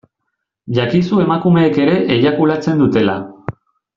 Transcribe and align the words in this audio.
Jakizu 0.77 1.19
emakumeek 1.25 1.77
ere 1.85 1.99
eiakulatzen 2.17 2.83
dutela. 2.85 3.21